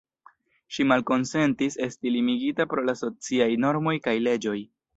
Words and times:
Ŝi 0.77 0.85
malkonsentis 0.91 1.77
esti 1.87 2.15
limigita 2.15 2.67
pro 2.73 2.87
la 2.89 2.99
sociaj 3.05 3.51
normoj 3.69 3.97
kaj 4.09 4.19
leĝoj. 4.29 4.59